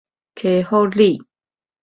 [0.33, 1.21] 溪福里